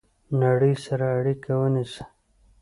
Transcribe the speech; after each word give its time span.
نړۍ 0.41 0.73
سره 0.85 1.05
اړیکه 1.17 1.51
ونیسئ 1.59 2.01